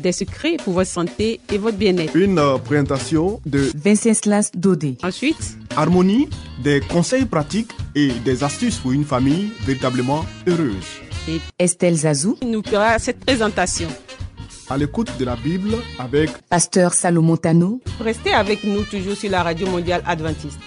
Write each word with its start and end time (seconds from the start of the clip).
Des 0.00 0.12
secrets 0.12 0.56
pour 0.64 0.74
votre 0.74 0.90
santé 0.90 1.40
et 1.52 1.58
votre 1.58 1.76
bien-être. 1.76 2.16
une 2.16 2.38
euh, 2.38 2.56
présentation 2.58 3.40
de 3.44 3.70
Venceslas 3.74 4.50
Dodé. 4.54 4.96
Ensuite, 5.02 5.58
Harmonie, 5.76 6.28
des 6.62 6.80
conseils 6.80 7.26
pratiques 7.26 7.70
et 7.94 8.10
des 8.24 8.42
astuces 8.42 8.78
pour 8.78 8.92
une 8.92 9.04
famille 9.04 9.50
véritablement 9.66 10.24
heureuse. 10.46 10.86
Estelle 11.58 11.96
Zazou, 11.96 12.36
nous 12.44 12.62
fera 12.62 12.98
cette 12.98 13.20
présentation. 13.20 13.88
À 14.68 14.76
l'écoute 14.78 15.10
de 15.18 15.24
la 15.24 15.36
Bible 15.36 15.74
avec 15.98 16.30
Pasteur 16.48 16.94
Salomon 16.94 17.36
Tano, 17.36 17.80
Restez 18.00 18.32
avec 18.32 18.64
nous 18.64 18.82
toujours 18.84 19.16
sur 19.16 19.30
la 19.30 19.42
radio 19.42 19.66
mondiale 19.68 20.02
adventiste. 20.06 20.58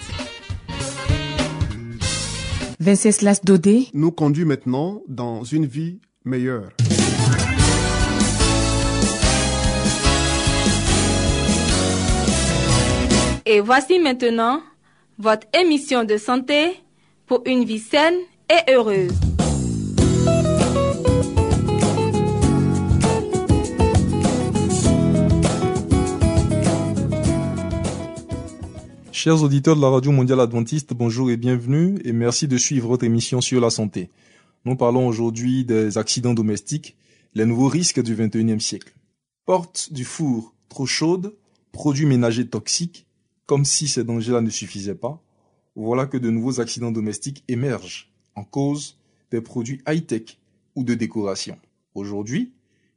Venceslas 2.78 3.40
Dodé, 3.42 3.88
nous 3.94 4.10
conduit 4.12 4.44
maintenant 4.44 5.02
dans 5.08 5.42
une 5.42 5.66
vie 5.66 6.00
meilleure. 6.24 6.68
Et 13.46 13.60
voici 13.60 13.98
maintenant 13.98 14.62
votre 15.18 15.46
émission 15.52 16.04
de 16.04 16.16
santé 16.16 16.80
pour 17.26 17.42
une 17.44 17.64
vie 17.64 17.78
saine 17.78 18.14
et 18.48 18.72
heureuse. 18.72 19.12
Chers 29.12 29.42
auditeurs 29.42 29.76
de 29.76 29.82
la 29.82 29.90
Radio 29.90 30.10
Mondiale 30.10 30.40
Adventiste, 30.40 30.94
bonjour 30.94 31.30
et 31.30 31.36
bienvenue 31.36 31.98
et 32.02 32.12
merci 32.12 32.48
de 32.48 32.56
suivre 32.56 32.88
votre 32.88 33.04
émission 33.04 33.42
sur 33.42 33.60
la 33.60 33.68
santé. 33.68 34.08
Nous 34.64 34.76
parlons 34.76 35.06
aujourd'hui 35.06 35.66
des 35.66 35.98
accidents 35.98 36.32
domestiques, 36.32 36.96
les 37.34 37.44
nouveaux 37.44 37.68
risques 37.68 38.02
du 38.02 38.16
21e 38.16 38.60
siècle. 38.60 38.94
Porte 39.44 39.92
du 39.92 40.04
four 40.04 40.54
trop 40.70 40.86
chaude, 40.86 41.34
produits 41.72 42.06
ménagers 42.06 42.46
toxiques, 42.46 43.06
comme 43.46 43.64
si 43.64 43.88
ces 43.88 44.04
dangers-là 44.04 44.40
ne 44.40 44.50
suffisaient 44.50 44.94
pas, 44.94 45.22
voilà 45.76 46.06
que 46.06 46.16
de 46.16 46.30
nouveaux 46.30 46.60
accidents 46.60 46.92
domestiques 46.92 47.44
émergent 47.48 48.10
en 48.34 48.44
cause 48.44 48.98
des 49.30 49.40
produits 49.40 49.82
high-tech 49.88 50.38
ou 50.76 50.84
de 50.84 50.94
décoration. 50.94 51.58
Aujourd'hui, 51.94 52.52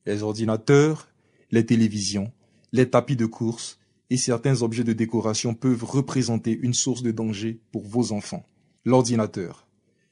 les 0.05 0.23
ordinateurs, 0.23 1.09
les 1.51 1.65
télévisions, 1.65 2.31
les 2.71 2.89
tapis 2.89 3.15
de 3.15 3.25
course 3.25 3.79
et 4.09 4.17
certains 4.17 4.61
objets 4.61 4.83
de 4.83 4.93
décoration 4.93 5.53
peuvent 5.53 5.83
représenter 5.83 6.57
une 6.61 6.73
source 6.73 7.03
de 7.03 7.11
danger 7.11 7.59
pour 7.71 7.85
vos 7.85 8.11
enfants. 8.11 8.45
L'ordinateur. 8.85 9.67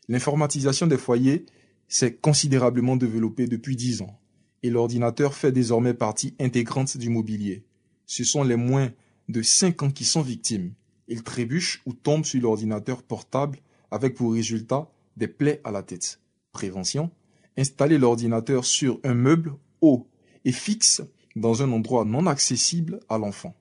L'informatisation 0.07 0.87
des 0.87 0.97
foyers 0.97 1.45
s'est 1.87 2.13
considérablement 2.13 2.95
développée 2.95 3.47
depuis 3.47 3.75
dix 3.75 4.01
ans 4.01 4.19
et 4.63 4.69
l'ordinateur 4.69 5.33
fait 5.33 5.51
désormais 5.51 5.93
partie 5.93 6.33
intégrante 6.39 6.97
du 6.97 7.09
mobilier. 7.09 7.63
Ce 8.05 8.23
sont 8.23 8.43
les 8.43 8.55
moins 8.55 8.91
de 9.29 9.41
5 9.41 9.83
ans 9.83 9.91
qui 9.91 10.05
sont 10.05 10.21
victimes. 10.21 10.73
Ils 11.07 11.23
trébuchent 11.23 11.81
ou 11.85 11.93
tombent 11.93 12.25
sur 12.25 12.41
l'ordinateur 12.41 13.03
portable 13.03 13.59
avec 13.91 14.15
pour 14.15 14.33
résultat 14.33 14.89
des 15.17 15.27
plaies 15.27 15.61
à 15.63 15.71
la 15.71 15.83
tête. 15.83 16.19
Prévention. 16.51 17.11
Installer 17.57 17.97
l'ordinateur 17.97 18.65
sur 18.65 18.99
un 19.03 19.13
meuble 19.13 19.53
haut 19.81 20.07
et 20.43 20.51
fixe 20.51 21.01
dans 21.35 21.63
un 21.63 21.71
endroit 21.71 22.05
non 22.05 22.27
accessible 22.27 22.99
à 23.07 23.17
l'enfant. 23.17 23.55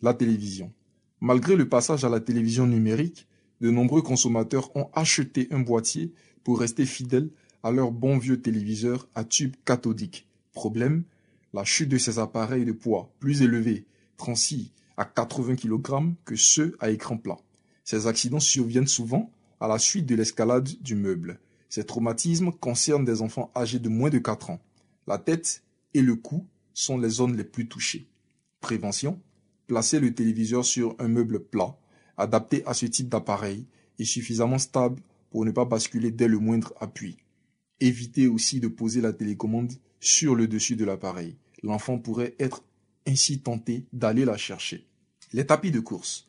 La 0.00 0.14
télévision. 0.14 0.72
Malgré 1.20 1.56
le 1.56 1.68
passage 1.68 2.04
à 2.04 2.08
la 2.08 2.20
télévision 2.20 2.66
numérique, 2.66 3.26
de 3.60 3.70
nombreux 3.70 4.02
consommateurs 4.02 4.74
ont 4.76 4.88
acheté 4.94 5.48
un 5.50 5.60
boîtier 5.60 6.12
pour 6.44 6.60
rester 6.60 6.86
fidèles 6.86 7.30
à 7.62 7.70
leur 7.72 7.90
bon 7.90 8.18
vieux 8.18 8.40
téléviseur 8.40 9.08
à 9.14 9.24
tube 9.24 9.56
cathodique. 9.64 10.28
Problème, 10.52 11.04
la 11.52 11.64
chute 11.64 11.88
de 11.88 11.98
ces 11.98 12.18
appareils 12.18 12.64
de 12.64 12.72
poids 12.72 13.12
plus 13.18 13.42
élevés, 13.42 13.84
36 14.16 14.72
à 14.98 15.04
80 15.04 15.56
kg 15.56 16.12
que 16.24 16.36
ceux 16.36 16.76
à 16.80 16.90
écran 16.90 17.16
plat. 17.16 17.38
Ces 17.84 18.06
accidents 18.06 18.40
surviennent 18.40 18.88
souvent 18.88 19.32
à 19.60 19.68
la 19.68 19.78
suite 19.78 20.04
de 20.04 20.14
l'escalade 20.14 20.68
du 20.82 20.96
meuble. 20.96 21.40
Ces 21.70 21.84
traumatismes 21.84 22.52
concernent 22.52 23.04
des 23.04 23.22
enfants 23.22 23.50
âgés 23.56 23.78
de 23.78 23.88
moins 23.88 24.10
de 24.10 24.18
4 24.18 24.50
ans. 24.50 24.60
La 25.06 25.18
tête 25.18 25.62
et 25.94 26.02
le 26.02 26.16
cou 26.16 26.46
sont 26.74 26.98
les 26.98 27.08
zones 27.08 27.36
les 27.36 27.44
plus 27.44 27.68
touchées. 27.68 28.08
Prévention. 28.60 29.20
Placer 29.68 30.00
le 30.00 30.12
téléviseur 30.12 30.64
sur 30.64 30.96
un 30.98 31.08
meuble 31.08 31.40
plat, 31.44 31.76
adapté 32.16 32.64
à 32.66 32.74
ce 32.74 32.86
type 32.86 33.08
d'appareil 33.08 33.66
et 33.98 34.04
suffisamment 34.04 34.58
stable 34.58 35.00
pour 35.30 35.44
ne 35.44 35.50
pas 35.50 35.64
basculer 35.64 36.10
dès 36.10 36.26
le 36.26 36.38
moindre 36.38 36.74
appui. 36.80 37.18
Évitez 37.80 38.26
aussi 38.26 38.60
de 38.60 38.68
poser 38.68 39.00
la 39.00 39.12
télécommande 39.12 39.72
sur 40.00 40.34
le 40.34 40.48
dessus 40.48 40.74
de 40.74 40.84
l'appareil. 40.84 41.36
L'enfant 41.62 41.98
pourrait 41.98 42.34
être 42.38 42.62
ainsi 43.08 43.40
tenté 43.40 43.86
d'aller 43.92 44.24
la 44.24 44.36
chercher. 44.36 44.86
Les 45.32 45.46
tapis 45.46 45.70
de 45.70 45.80
course. 45.80 46.28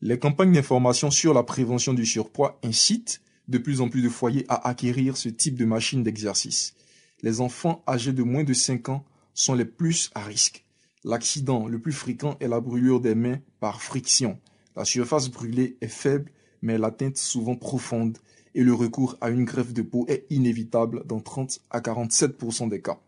Les 0.00 0.18
campagnes 0.18 0.52
d'information 0.52 1.10
sur 1.10 1.34
la 1.34 1.42
prévention 1.42 1.94
du 1.94 2.06
surpoids 2.06 2.58
incitent 2.62 3.22
de 3.48 3.58
plus 3.58 3.80
en 3.80 3.88
plus 3.88 4.02
de 4.02 4.08
foyers 4.08 4.44
à 4.48 4.68
acquérir 4.68 5.16
ce 5.16 5.28
type 5.28 5.56
de 5.56 5.64
machine 5.64 6.02
d'exercice. 6.02 6.74
Les 7.22 7.40
enfants 7.40 7.82
âgés 7.88 8.12
de 8.12 8.22
moins 8.22 8.44
de 8.44 8.54
5 8.54 8.88
ans 8.90 9.04
sont 9.32 9.54
les 9.54 9.64
plus 9.64 10.10
à 10.14 10.22
risque. 10.22 10.64
L'accident 11.04 11.66
le 11.66 11.78
plus 11.78 11.92
fréquent 11.92 12.36
est 12.40 12.48
la 12.48 12.60
brûlure 12.60 13.00
des 13.00 13.14
mains 13.14 13.40
par 13.60 13.82
friction. 13.82 14.38
La 14.76 14.84
surface 14.84 15.30
brûlée 15.30 15.76
est 15.80 15.88
faible, 15.88 16.30
mais 16.62 16.78
l'atteinte 16.78 17.16
souvent 17.16 17.56
profonde 17.56 18.18
et 18.54 18.62
le 18.62 18.72
recours 18.72 19.16
à 19.20 19.30
une 19.30 19.44
greffe 19.44 19.72
de 19.72 19.82
peau 19.82 20.06
est 20.08 20.26
inévitable 20.30 21.06
dans 21.06 21.20
30 21.20 21.60
à 21.70 21.80
47% 21.80 22.68
des 22.68 22.80
cas. 22.80 22.98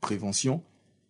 Prévention. 0.00 0.62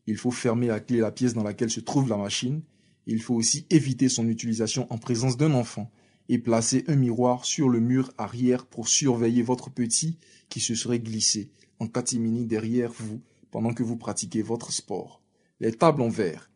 Il 0.08 0.16
faut 0.16 0.30
fermer 0.30 0.70
à 0.70 0.80
clé 0.80 1.00
la 1.00 1.12
pièce 1.12 1.34
dans 1.34 1.42
laquelle 1.42 1.68
se 1.68 1.80
trouve 1.80 2.08
la 2.08 2.16
machine. 2.16 2.62
Il 3.06 3.20
faut 3.20 3.34
aussi 3.34 3.66
éviter 3.68 4.08
son 4.08 4.26
utilisation 4.26 4.86
en 4.88 4.96
présence 4.96 5.36
d'un 5.36 5.52
enfant 5.52 5.90
et 6.30 6.38
placer 6.38 6.82
un 6.88 6.96
miroir 6.96 7.44
sur 7.44 7.68
le 7.68 7.78
mur 7.78 8.10
arrière 8.16 8.64
pour 8.64 8.88
surveiller 8.88 9.42
votre 9.42 9.68
petit 9.68 10.16
qui 10.48 10.60
se 10.60 10.74
serait 10.74 10.98
glissé 10.98 11.50
en 11.78 11.88
catimini 11.88 12.46
derrière 12.46 12.90
vous 12.90 13.20
pendant 13.50 13.74
que 13.74 13.82
vous 13.82 13.98
pratiquez 13.98 14.40
votre 14.40 14.72
sport. 14.72 15.20
Les 15.60 15.72
tables 15.72 16.00
en 16.00 16.08
verre. 16.08 16.50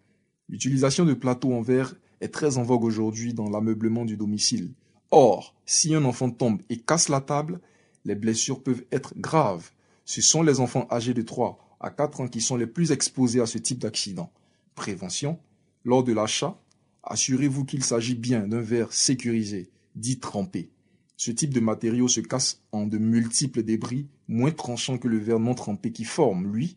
L'utilisation 0.48 1.04
de 1.04 1.12
plateaux 1.12 1.52
en 1.52 1.60
verre 1.60 1.94
est 2.22 2.32
très 2.32 2.56
en 2.56 2.62
vogue 2.62 2.84
aujourd'hui 2.84 3.34
dans 3.34 3.50
l'ameublement 3.50 4.06
du 4.06 4.16
domicile. 4.16 4.72
Or, 5.10 5.54
si 5.66 5.94
un 5.94 6.06
enfant 6.06 6.30
tombe 6.30 6.62
et 6.70 6.78
casse 6.78 7.10
la 7.10 7.20
table, 7.20 7.60
les 8.06 8.14
blessures 8.14 8.62
peuvent 8.62 8.86
être 8.90 9.12
graves. 9.18 9.72
Ce 10.06 10.22
sont 10.22 10.42
les 10.42 10.58
enfants 10.58 10.88
âgés 10.90 11.12
de 11.12 11.20
3 11.20 11.71
à 11.82 11.90
4 11.90 12.22
ans 12.22 12.28
qui 12.28 12.40
sont 12.40 12.56
les 12.56 12.66
plus 12.66 12.92
exposés 12.92 13.40
à 13.40 13.46
ce 13.46 13.58
type 13.58 13.80
d'accident. 13.80 14.32
Prévention. 14.74 15.38
Lors 15.84 16.04
de 16.04 16.12
l'achat, 16.12 16.58
assurez-vous 17.02 17.64
qu'il 17.64 17.82
s'agit 17.82 18.14
bien 18.14 18.46
d'un 18.46 18.60
verre 18.60 18.92
sécurisé, 18.92 19.70
dit 19.96 20.20
trempé. 20.20 20.70
Ce 21.16 21.30
type 21.30 21.52
de 21.52 21.60
matériau 21.60 22.08
se 22.08 22.20
casse 22.20 22.62
en 22.72 22.86
de 22.86 22.98
multiples 22.98 23.62
débris 23.62 24.08
moins 24.28 24.52
tranchants 24.52 24.98
que 24.98 25.08
le 25.08 25.18
verre 25.18 25.40
non 25.40 25.54
trempé 25.54 25.92
qui 25.92 26.04
forme, 26.04 26.52
lui, 26.52 26.76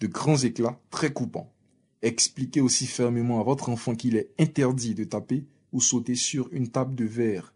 de 0.00 0.06
grands 0.06 0.38
éclats 0.38 0.80
très 0.90 1.12
coupants. 1.12 1.52
Expliquez 2.02 2.60
aussi 2.60 2.86
fermement 2.86 3.40
à 3.40 3.44
votre 3.44 3.68
enfant 3.68 3.94
qu'il 3.94 4.16
est 4.16 4.32
interdit 4.38 4.94
de 4.94 5.04
taper 5.04 5.46
ou 5.72 5.80
sauter 5.80 6.14
sur 6.14 6.48
une 6.52 6.68
table 6.68 6.94
de 6.94 7.04
verre. 7.04 7.54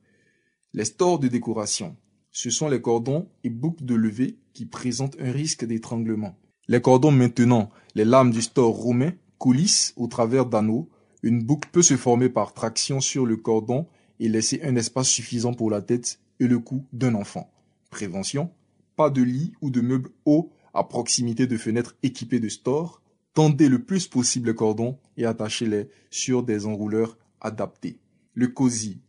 Les 0.73 0.85
stores 0.85 1.19
de 1.19 1.29
décoration. 1.29 1.97
Ce 2.33 2.49
sont 2.49 2.69
les 2.69 2.81
cordons 2.81 3.29
et 3.43 3.51
boucles 3.51 3.85
de 3.85 3.95
levée 3.95 4.39
qui 4.53 4.67
présentent 4.67 5.17
un 5.19 5.33
risque 5.33 5.65
d'étranglement. 5.65 6.39
Les 6.71 6.81
cordons 6.81 7.11
maintenant, 7.11 7.69
les 7.97 8.05
lames 8.05 8.31
du 8.31 8.43
store 8.43 8.73
romain 8.73 9.11
coulissent 9.39 9.93
au 9.97 10.07
travers 10.07 10.47
d'anneaux. 10.47 10.89
Une 11.25 11.43
boucle 11.43 11.69
peut 11.73 11.83
se 11.83 11.97
former 11.97 12.29
par 12.29 12.55
traction 12.55 13.01
sur 13.01 13.27
le 13.27 13.37
cordon 13.37 13.89
et 14.21 14.29
laisser 14.29 14.61
un 14.63 14.77
espace 14.77 15.09
suffisant 15.09 15.53
pour 15.53 15.69
la 15.69 15.83
tête 15.83 16.21
et 16.39 16.47
le 16.47 16.61
cou 16.61 16.87
d'un 16.93 17.17
enfant. 17.17 17.51
Prévention. 17.91 18.53
Pas 18.95 19.11
de 19.11 19.21
lit 19.21 19.53
ou 19.61 19.71
de 19.71 19.81
meubles 19.81 20.11
hauts 20.25 20.53
à 20.73 20.85
proximité 20.85 21.49
de 21.49 21.57
fenêtres 21.57 21.97
équipées 22.05 22.39
de 22.39 22.49
stores. 22.49 23.03
Tendez 23.35 23.69
le 23.69 23.83
plus 23.83 24.07
possible 24.07 24.51
les 24.51 24.55
cordons 24.55 24.97
et 25.17 25.27
attachez-les 25.27 25.89
sur 26.09 26.45
des 26.45 26.67
enrouleurs 26.67 27.19
adaptés. 27.41 27.99
Le 28.35 28.47
COSI. 28.47 29.01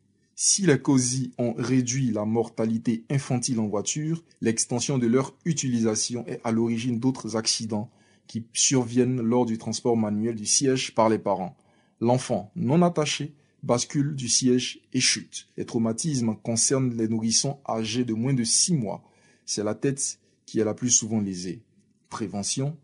Si 0.44 0.66
les 0.66 0.82
COSI 0.82 1.34
ont 1.38 1.54
réduit 1.56 2.10
la 2.10 2.26
mortalité 2.26 3.06
infantile 3.12 3.60
en 3.60 3.68
voiture, 3.68 4.24
l'extension 4.42 4.98
de 4.98 5.06
leur 5.06 5.38
utilisation 5.46 6.26
est 6.26 6.42
à 6.44 6.52
l'origine 6.52 7.00
d'autres 7.00 7.36
accidents 7.36 7.92
qui 8.26 8.48
surviennent 8.52 9.22
lors 9.22 9.46
du 9.46 9.60
transport 9.60 9.96
manuel 9.96 10.34
du 10.34 10.48
siège 10.48 10.96
par 10.96 11.10
les 11.10 11.20
parents. 11.20 11.56
L'enfant 12.00 12.52
non 12.56 12.82
attaché 12.82 13.36
bascule 13.62 14.16
du 14.16 14.28
siège 14.28 14.82
et 14.94 15.00
chute. 15.00 15.48
Les 15.58 15.66
traumatismes 15.68 16.36
concernent 16.42 16.98
les 16.98 17.08
nourrissons 17.08 17.60
âgés 17.70 18.04
de 18.04 18.16
moins 18.16 18.34
de 18.34 18.44
6 18.44 18.74
mois. 18.74 19.04
C'est 19.46 19.64
la 19.64 19.76
tête 19.76 20.18
qui 20.48 20.60
est 20.60 20.66
la 20.66 20.74
plus 20.74 20.90
souvent 20.90 21.22
lésée. 21.22 21.62
Prévention. 22.10 22.76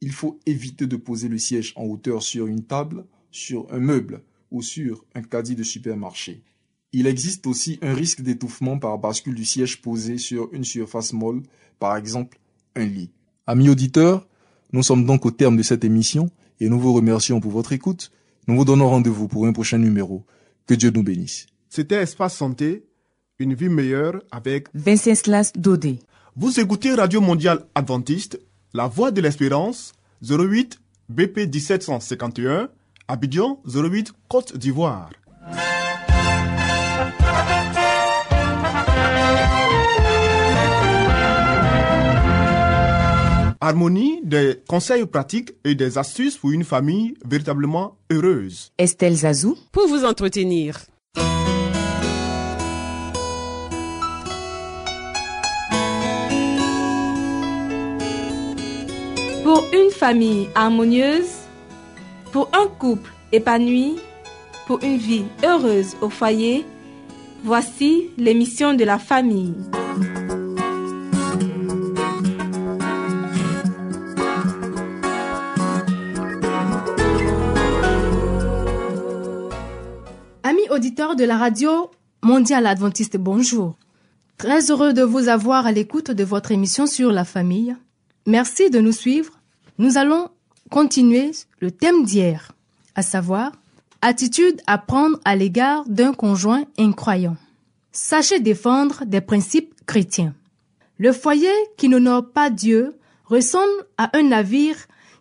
Il 0.00 0.12
faut 0.12 0.38
éviter 0.46 0.86
de 0.86 0.94
poser 0.94 1.26
le 1.26 1.38
siège 1.38 1.72
en 1.74 1.86
hauteur 1.86 2.22
sur 2.22 2.46
une 2.46 2.62
table, 2.62 3.04
sur 3.32 3.66
un 3.72 3.80
meuble 3.80 4.22
ou 4.52 4.62
sur 4.62 5.04
un 5.16 5.22
caddie 5.22 5.56
de 5.56 5.64
supermarché. 5.64 6.44
Il 6.92 7.06
existe 7.06 7.46
aussi 7.46 7.78
un 7.82 7.94
risque 7.94 8.20
d'étouffement 8.20 8.78
par 8.78 8.98
bascule 8.98 9.34
du 9.34 9.44
siège 9.44 9.80
posé 9.80 10.18
sur 10.18 10.48
une 10.52 10.64
surface 10.64 11.12
molle, 11.12 11.42
par 11.78 11.96
exemple 11.96 12.38
un 12.74 12.84
lit. 12.84 13.10
Amis 13.46 13.68
auditeurs, 13.68 14.26
nous 14.72 14.82
sommes 14.82 15.06
donc 15.06 15.24
au 15.24 15.30
terme 15.30 15.56
de 15.56 15.62
cette 15.62 15.84
émission 15.84 16.30
et 16.58 16.68
nous 16.68 16.80
vous 16.80 16.92
remercions 16.92 17.40
pour 17.40 17.52
votre 17.52 17.72
écoute. 17.72 18.10
Nous 18.48 18.56
vous 18.56 18.64
donnons 18.64 18.88
rendez-vous 18.88 19.28
pour 19.28 19.46
un 19.46 19.52
prochain 19.52 19.78
numéro. 19.78 20.24
Que 20.66 20.74
Dieu 20.74 20.90
nous 20.90 21.02
bénisse. 21.02 21.46
C'était 21.68 22.02
Espace 22.02 22.36
Santé, 22.36 22.84
une 23.38 23.54
vie 23.54 23.68
meilleure 23.68 24.22
avec 24.32 24.68
Venceslas 24.74 25.52
Dodé. 25.56 26.00
Vous 26.36 26.58
écoutez 26.58 26.94
Radio 26.94 27.20
Mondiale 27.20 27.64
Adventiste, 27.74 28.40
La 28.74 28.88
Voix 28.88 29.12
de 29.12 29.20
l'Espérance, 29.20 29.92
08 30.28 30.80
BP 31.08 31.52
1751, 31.52 32.68
Abidjan 33.08 33.60
08 33.66 34.12
Côte 34.28 34.56
d'Ivoire. 34.56 35.10
Harmonie, 43.62 44.20
des 44.22 44.58
conseils 44.66 45.04
pratiques 45.04 45.52
et 45.64 45.74
des 45.74 45.98
astuces 45.98 46.38
pour 46.38 46.50
une 46.50 46.64
famille 46.64 47.12
véritablement 47.26 47.98
heureuse. 48.10 48.72
Estelle 48.78 49.14
Zazou. 49.14 49.54
Pour 49.70 49.86
vous 49.86 50.06
entretenir. 50.06 50.78
Pour 59.44 59.66
une 59.74 59.90
famille 59.90 60.48
harmonieuse, 60.54 61.28
pour 62.32 62.48
un 62.54 62.66
couple 62.66 63.10
épanoui, 63.30 63.96
pour 64.66 64.82
une 64.82 64.96
vie 64.96 65.24
heureuse 65.44 65.96
au 66.00 66.08
foyer, 66.08 66.64
voici 67.44 68.08
l'émission 68.16 68.72
de 68.72 68.84
la 68.84 68.98
famille. 68.98 69.52
Auditeurs 80.80 81.14
de 81.14 81.24
la 81.24 81.36
radio 81.36 81.90
mondiale 82.22 82.64
adventiste, 82.66 83.18
bonjour. 83.18 83.76
Très 84.38 84.70
heureux 84.70 84.94
de 84.94 85.02
vous 85.02 85.28
avoir 85.28 85.66
à 85.66 85.72
l'écoute 85.72 86.10
de 86.10 86.24
votre 86.24 86.52
émission 86.52 86.86
sur 86.86 87.12
la 87.12 87.26
famille. 87.26 87.76
Merci 88.26 88.70
de 88.70 88.80
nous 88.80 88.92
suivre. 88.92 89.34
Nous 89.76 89.98
allons 89.98 90.30
continuer 90.70 91.32
le 91.60 91.70
thème 91.70 92.02
d'hier, 92.04 92.52
à 92.94 93.02
savoir 93.02 93.52
attitude 94.00 94.62
à 94.66 94.78
prendre 94.78 95.20
à 95.26 95.36
l'égard 95.36 95.84
d'un 95.86 96.14
conjoint 96.14 96.64
incroyant. 96.78 97.36
Sachez 97.92 98.40
défendre 98.40 99.04
des 99.04 99.20
principes 99.20 99.74
chrétiens. 99.84 100.34
Le 100.96 101.12
foyer 101.12 101.52
qui 101.76 101.90
n'honore 101.90 102.30
pas 102.30 102.48
Dieu 102.48 102.96
ressemble 103.26 103.84
à 103.98 104.16
un 104.16 104.22
navire 104.22 104.78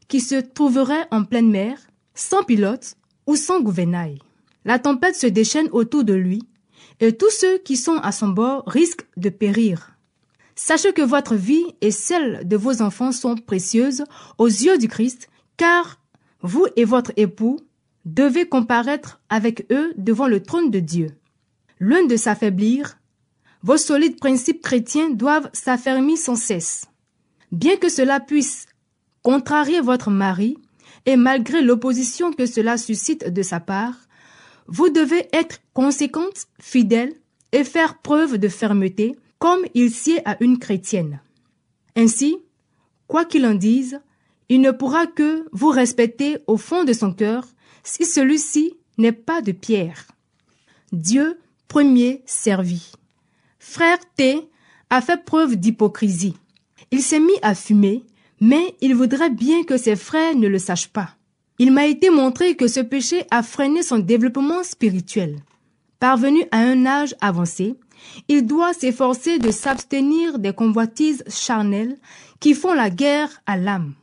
qui 0.07 0.21
se 0.21 0.35
trouverait 0.35 1.05
en 1.11 1.25
pleine 1.25 1.51
mer, 1.51 1.77
sans 2.15 2.45
pilote 2.45 2.95
ou 3.27 3.35
sans 3.35 3.59
gouvernail. 3.59 4.19
La 4.65 4.79
tempête 4.79 5.15
se 5.15 5.27
déchaîne 5.27 5.69
autour 5.71 6.03
de 6.03 6.13
lui, 6.13 6.43
et 6.99 7.15
tous 7.15 7.31
ceux 7.31 7.57
qui 7.59 7.77
sont 7.77 7.97
à 7.97 8.11
son 8.11 8.29
bord 8.29 8.63
risquent 8.67 9.07
de 9.17 9.29
périr. 9.29 9.95
Sachez 10.55 10.91
que 10.91 11.01
votre 11.01 11.35
vie 11.35 11.65
et 11.79 11.91
celle 11.91 12.47
de 12.47 12.57
vos 12.57 12.81
enfants 12.81 13.13
sont 13.13 13.35
précieuses 13.35 14.03
aux 14.37 14.47
yeux 14.47 14.77
du 14.77 14.89
Christ, 14.89 15.29
car 15.55 15.99
vous 16.41 16.65
et 16.75 16.83
votre 16.83 17.13
époux 17.15 17.59
devez 18.05 18.47
comparaître 18.47 19.21
avec 19.29 19.65
eux 19.71 19.93
devant 19.97 20.27
le 20.27 20.43
trône 20.43 20.69
de 20.71 20.79
Dieu. 20.79 21.11
L'un 21.79 22.05
de 22.05 22.17
s'affaiblir, 22.17 22.97
vos 23.63 23.77
solides 23.77 24.19
principes 24.19 24.61
chrétiens 24.61 25.09
doivent 25.09 25.49
s'affermir 25.53 26.17
sans 26.17 26.35
cesse. 26.35 26.85
Bien 27.53 27.77
que 27.77 27.89
cela 27.89 28.19
puisse 28.19 28.65
contrarier 29.23 29.79
votre 29.79 30.09
mari, 30.09 30.57
et 31.05 31.15
malgré 31.15 31.61
l'opposition 31.61 32.33
que 32.33 32.45
cela 32.45 32.77
suscite 32.77 33.29
de 33.29 33.41
sa 33.41 33.61
part, 33.61 33.95
vous 34.69 34.89
devez 34.89 35.27
être 35.33 35.59
conséquente, 35.73 36.45
fidèle 36.59 37.13
et 37.51 37.63
faire 37.63 37.97
preuve 37.97 38.37
de 38.37 38.47
fermeté 38.47 39.15
comme 39.39 39.61
il 39.73 39.91
sied 39.91 40.21
à 40.25 40.37
une 40.41 40.59
chrétienne. 40.59 41.21
Ainsi, 41.95 42.37
quoi 43.07 43.25
qu'il 43.25 43.45
en 43.45 43.55
dise, 43.55 43.99
il 44.47 44.61
ne 44.61 44.71
pourra 44.71 45.07
que 45.07 45.45
vous 45.51 45.69
respecter 45.69 46.37
au 46.47 46.57
fond 46.57 46.83
de 46.83 46.93
son 46.93 47.13
cœur 47.13 47.47
si 47.83 48.05
celui-ci 48.05 48.75
n'est 48.97 49.11
pas 49.11 49.41
de 49.41 49.51
pierre. 49.51 50.07
Dieu 50.91 51.39
premier 51.67 52.21
servi. 52.25 52.91
Frère 53.59 53.99
T 54.15 54.49
a 54.89 55.01
fait 55.01 55.23
preuve 55.23 55.55
d'hypocrisie. 55.55 56.35
Il 56.91 57.01
s'est 57.01 57.19
mis 57.19 57.37
à 57.41 57.55
fumer, 57.55 58.03
mais 58.39 58.75
il 58.81 58.95
voudrait 58.95 59.29
bien 59.29 59.63
que 59.63 59.77
ses 59.77 59.95
frères 59.95 60.35
ne 60.35 60.47
le 60.47 60.59
sachent 60.59 60.89
pas. 60.89 61.15
Il 61.59 61.73
m'a 61.73 61.85
été 61.85 62.09
montré 62.09 62.55
que 62.55 62.69
ce 62.69 62.79
péché 62.79 63.25
a 63.31 63.43
freiné 63.43 63.83
son 63.83 63.99
développement 63.99 64.63
spirituel. 64.63 65.39
Parvenu 65.99 66.45
à 66.51 66.59
un 66.59 66.85
âge 66.85 67.15
avancé, 67.19 67.75
il 68.29 68.45
doit 68.45 68.73
s'efforcer 68.73 69.39
de 69.39 69.51
s'abstenir 69.51 70.39
des 70.39 70.53
convoitises 70.53 71.23
charnelles 71.27 71.97
qui 72.39 72.53
font 72.53 72.73
la 72.73 72.89
guerre 72.89 73.41
à 73.45 73.57
l'âme. 73.57 73.93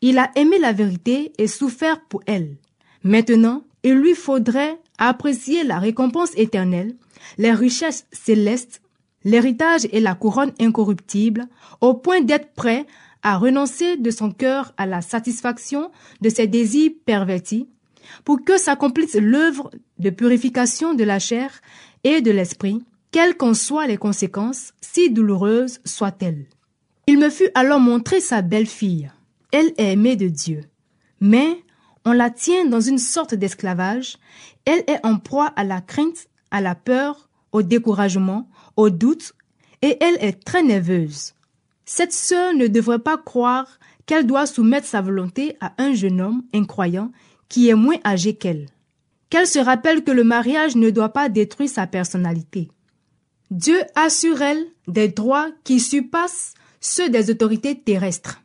Il 0.00 0.18
a 0.18 0.30
aimé 0.34 0.58
la 0.58 0.72
vérité 0.72 1.32
et 1.36 1.46
souffert 1.46 2.00
pour 2.08 2.22
elle. 2.26 2.56
Maintenant, 3.02 3.64
il 3.82 3.94
lui 3.94 4.14
faudrait 4.14 4.80
apprécier 4.96 5.64
la 5.64 5.78
récompense 5.78 6.30
éternelle, 6.36 6.96
les 7.36 7.52
richesses 7.52 8.06
célestes, 8.12 8.80
l'héritage 9.24 9.86
et 9.92 10.00
la 10.00 10.14
couronne 10.14 10.52
incorruptible, 10.58 11.48
au 11.82 11.92
point 11.92 12.22
d'être 12.22 12.54
prêt 12.54 12.86
à 13.22 13.36
renoncer 13.36 13.96
de 13.96 14.10
son 14.10 14.30
cœur 14.30 14.72
à 14.76 14.86
la 14.86 15.00
satisfaction 15.00 15.90
de 16.20 16.28
ses 16.28 16.46
désirs 16.46 16.92
pervertis, 17.04 17.68
pour 18.24 18.44
que 18.44 18.58
s'accomplisse 18.58 19.16
l'œuvre 19.16 19.70
de 19.98 20.10
purification 20.10 20.94
de 20.94 21.04
la 21.04 21.18
chair 21.18 21.60
et 22.04 22.20
de 22.20 22.30
l'esprit, 22.30 22.82
quelles 23.10 23.36
qu'en 23.36 23.54
soient 23.54 23.86
les 23.86 23.96
conséquences, 23.96 24.72
si 24.80 25.10
douloureuses 25.10 25.80
soient-elles. 25.84 26.46
Il 27.06 27.18
me 27.18 27.30
fut 27.30 27.50
alors 27.54 27.80
montré 27.80 28.20
sa 28.20 28.42
belle-fille. 28.42 29.10
Elle 29.50 29.72
est 29.78 29.92
aimée 29.92 30.16
de 30.16 30.28
Dieu. 30.28 30.60
Mais 31.20 31.62
on 32.04 32.12
la 32.12 32.30
tient 32.30 32.66
dans 32.66 32.80
une 32.80 32.98
sorte 32.98 33.34
d'esclavage. 33.34 34.18
Elle 34.64 34.84
est 34.86 35.04
en 35.04 35.18
proie 35.18 35.52
à 35.56 35.64
la 35.64 35.80
crainte, 35.80 36.28
à 36.50 36.60
la 36.60 36.74
peur, 36.74 37.28
au 37.52 37.62
découragement, 37.62 38.48
au 38.76 38.90
doute, 38.90 39.32
et 39.80 39.96
elle 40.00 40.18
est 40.20 40.44
très 40.44 40.62
nerveuse. 40.62 41.34
Cette 41.90 42.12
sœur 42.12 42.52
ne 42.52 42.66
devrait 42.66 42.98
pas 42.98 43.16
croire 43.16 43.78
qu'elle 44.04 44.26
doit 44.26 44.44
soumettre 44.44 44.86
sa 44.86 45.00
volonté 45.00 45.56
à 45.62 45.72
un 45.78 45.94
jeune 45.94 46.20
homme 46.20 46.42
incroyant 46.52 47.12
qui 47.48 47.70
est 47.70 47.74
moins 47.74 47.96
âgé 48.04 48.34
qu'elle. 48.34 48.66
Qu'elle 49.30 49.46
se 49.46 49.58
rappelle 49.58 50.04
que 50.04 50.10
le 50.10 50.22
mariage 50.22 50.76
ne 50.76 50.90
doit 50.90 51.14
pas 51.14 51.30
détruire 51.30 51.70
sa 51.70 51.86
personnalité. 51.86 52.68
Dieu 53.50 53.80
a 53.94 54.10
sur 54.10 54.42
elle 54.42 54.66
des 54.86 55.08
droits 55.08 55.48
qui 55.64 55.80
surpassent 55.80 56.52
ceux 56.78 57.08
des 57.08 57.30
autorités 57.30 57.80
terrestres. 57.80 58.42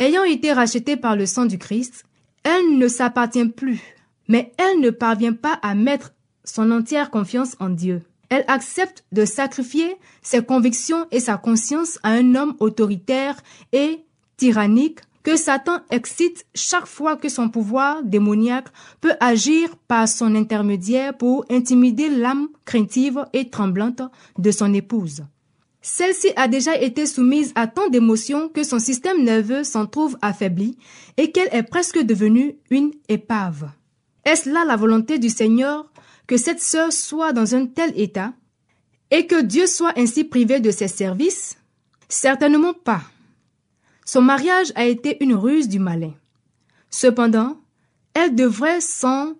Ayant 0.00 0.24
été 0.24 0.52
rachetée 0.52 0.96
par 0.96 1.14
le 1.14 1.26
sang 1.26 1.46
du 1.46 1.58
Christ, 1.58 2.02
elle 2.42 2.76
ne 2.76 2.88
s'appartient 2.88 3.46
plus, 3.46 3.80
mais 4.26 4.52
elle 4.58 4.80
ne 4.80 4.90
parvient 4.90 5.34
pas 5.34 5.60
à 5.62 5.76
mettre 5.76 6.12
son 6.42 6.72
entière 6.72 7.12
confiance 7.12 7.54
en 7.60 7.68
Dieu. 7.68 8.02
Elle 8.30 8.44
accepte 8.48 9.04
de 9.12 9.24
sacrifier 9.24 9.96
ses 10.22 10.42
convictions 10.42 11.06
et 11.10 11.20
sa 11.20 11.36
conscience 11.36 11.98
à 12.02 12.10
un 12.10 12.34
homme 12.34 12.56
autoritaire 12.60 13.36
et 13.72 14.04
tyrannique 14.36 15.00
que 15.22 15.36
Satan 15.36 15.80
excite 15.90 16.46
chaque 16.54 16.86
fois 16.86 17.16
que 17.16 17.28
son 17.28 17.50
pouvoir 17.50 18.02
démoniaque 18.02 18.68
peut 19.00 19.14
agir 19.20 19.76
par 19.88 20.08
son 20.08 20.34
intermédiaire 20.34 21.16
pour 21.16 21.44
intimider 21.50 22.08
l'âme 22.08 22.48
craintive 22.64 23.26
et 23.32 23.50
tremblante 23.50 24.02
de 24.38 24.50
son 24.50 24.72
épouse. 24.72 25.24
Celle-ci 25.82 26.28
a 26.36 26.46
déjà 26.46 26.76
été 26.80 27.06
soumise 27.06 27.52
à 27.54 27.66
tant 27.66 27.88
d'émotions 27.88 28.48
que 28.48 28.62
son 28.62 28.78
système 28.78 29.22
nerveux 29.24 29.64
s'en 29.64 29.86
trouve 29.86 30.16
affaibli 30.22 30.76
et 31.16 31.32
qu'elle 31.32 31.48
est 31.52 31.62
presque 31.62 31.98
devenue 31.98 32.56
une 32.70 32.92
épave. 33.08 33.70
Est-ce 34.24 34.50
là 34.50 34.64
la 34.66 34.76
volonté 34.76 35.18
du 35.18 35.30
Seigneur 35.30 35.90
que 36.30 36.36
cette 36.36 36.60
sœur 36.60 36.92
soit 36.92 37.32
dans 37.32 37.56
un 37.56 37.66
tel 37.66 37.92
état 37.98 38.32
et 39.10 39.26
que 39.26 39.42
Dieu 39.42 39.66
soit 39.66 39.98
ainsi 39.98 40.22
privé 40.22 40.60
de 40.60 40.70
ses 40.70 40.86
services? 40.86 41.58
Certainement 42.08 42.72
pas. 42.72 43.02
Son 44.04 44.22
mariage 44.22 44.70
a 44.76 44.84
été 44.84 45.16
une 45.24 45.34
ruse 45.34 45.68
du 45.68 45.80
malin. 45.80 46.14
Cependant, 46.88 47.60
elle 48.14 48.36
devrait 48.36 48.80
s'en 48.80 49.32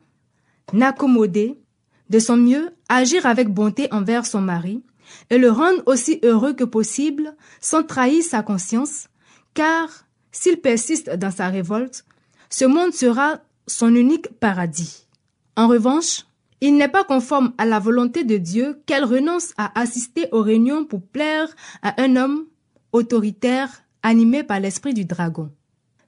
accommoder, 0.80 1.60
de 2.08 2.18
son 2.18 2.36
mieux 2.36 2.70
agir 2.88 3.24
avec 3.24 3.50
bonté 3.50 3.86
envers 3.92 4.26
son 4.26 4.40
mari 4.40 4.82
et 5.30 5.38
le 5.38 5.52
rendre 5.52 5.84
aussi 5.86 6.18
heureux 6.24 6.54
que 6.54 6.64
possible 6.64 7.36
sans 7.60 7.84
trahir 7.84 8.24
sa 8.24 8.42
conscience, 8.42 9.06
car 9.54 10.06
s'il 10.32 10.60
persiste 10.60 11.08
dans 11.08 11.30
sa 11.30 11.50
révolte, 11.50 12.04
ce 12.48 12.64
monde 12.64 12.94
sera 12.94 13.38
son 13.68 13.94
unique 13.94 14.26
paradis. 14.40 15.06
En 15.54 15.68
revanche, 15.68 16.24
il 16.60 16.76
n'est 16.76 16.88
pas 16.88 17.04
conforme 17.04 17.52
à 17.58 17.64
la 17.64 17.78
volonté 17.78 18.24
de 18.24 18.36
Dieu 18.36 18.80
qu'elle 18.86 19.04
renonce 19.04 19.52
à 19.56 19.78
assister 19.80 20.28
aux 20.32 20.42
réunions 20.42 20.84
pour 20.84 21.02
plaire 21.02 21.48
à 21.82 22.00
un 22.02 22.16
homme 22.16 22.46
autoritaire 22.92 23.82
animé 24.02 24.42
par 24.42 24.60
l'esprit 24.60 24.94
du 24.94 25.04
dragon. 25.04 25.50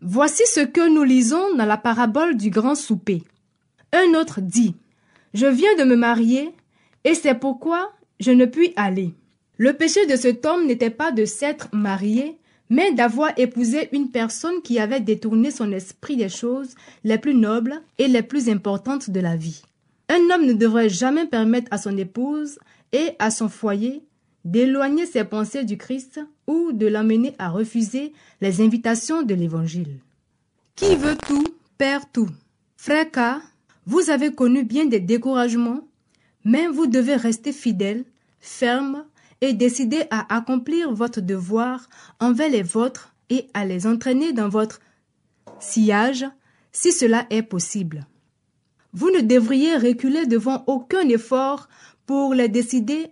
Voici 0.00 0.42
ce 0.46 0.60
que 0.60 0.88
nous 0.92 1.04
lisons 1.04 1.54
dans 1.56 1.64
la 1.64 1.76
parabole 1.76 2.36
du 2.36 2.50
grand 2.50 2.74
souper. 2.74 3.22
Un 3.92 4.18
autre 4.18 4.40
dit, 4.40 4.74
Je 5.32 5.46
viens 5.46 5.76
de 5.76 5.84
me 5.84 5.96
marier, 5.96 6.50
et 7.04 7.14
c'est 7.14 7.34
pourquoi 7.34 7.92
je 8.20 8.30
ne 8.30 8.46
puis 8.46 8.72
aller. 8.76 9.14
Le 9.58 9.74
péché 9.74 10.06
de 10.06 10.16
cet 10.16 10.44
homme 10.44 10.66
n'était 10.66 10.90
pas 10.90 11.12
de 11.12 11.24
s'être 11.24 11.68
marié, 11.72 12.36
mais 12.68 12.92
d'avoir 12.92 13.30
épousé 13.36 13.88
une 13.92 14.10
personne 14.10 14.62
qui 14.62 14.78
avait 14.78 15.00
détourné 15.00 15.50
son 15.50 15.70
esprit 15.72 16.16
des 16.16 16.28
choses 16.30 16.74
les 17.04 17.18
plus 17.18 17.34
nobles 17.34 17.80
et 17.98 18.08
les 18.08 18.22
plus 18.22 18.48
importantes 18.48 19.10
de 19.10 19.20
la 19.20 19.36
vie. 19.36 19.62
Un 20.08 20.30
homme 20.30 20.46
ne 20.46 20.52
devrait 20.52 20.88
jamais 20.88 21.26
permettre 21.26 21.68
à 21.70 21.78
son 21.78 21.96
épouse 21.96 22.58
et 22.92 23.12
à 23.18 23.30
son 23.30 23.48
foyer 23.48 24.04
d'éloigner 24.44 25.06
ses 25.06 25.24
pensées 25.24 25.64
du 25.64 25.78
Christ 25.78 26.20
ou 26.46 26.72
de 26.72 26.86
l'amener 26.86 27.34
à 27.38 27.48
refuser 27.48 28.12
les 28.40 28.60
invitations 28.60 29.22
de 29.22 29.34
l'Évangile. 29.34 30.00
Qui 30.74 30.96
veut 30.96 31.16
tout, 31.16 31.46
perd 31.78 32.04
tout. 32.12 32.28
Frère 32.76 33.10
K, 33.10 33.42
vous 33.86 34.10
avez 34.10 34.32
connu 34.32 34.64
bien 34.64 34.86
des 34.86 35.00
découragements, 35.00 35.86
mais 36.44 36.66
vous 36.66 36.86
devez 36.86 37.16
rester 37.16 37.52
fidèle, 37.52 38.04
ferme 38.40 39.04
et 39.40 39.52
décidé 39.52 40.04
à 40.10 40.34
accomplir 40.34 40.92
votre 40.92 41.20
devoir 41.20 41.88
envers 42.20 42.50
les 42.50 42.62
vôtres 42.62 43.14
et 43.30 43.46
à 43.54 43.64
les 43.64 43.86
entraîner 43.86 44.32
dans 44.32 44.48
votre 44.48 44.80
sillage 45.60 46.26
si 46.72 46.92
cela 46.92 47.26
est 47.30 47.42
possible. 47.42 48.06
Vous 48.92 49.10
ne 49.10 49.20
devriez 49.20 49.76
reculer 49.76 50.26
devant 50.26 50.64
aucun 50.66 51.08
effort 51.08 51.68
pour 52.06 52.34
les 52.34 52.48
décider 52.48 53.06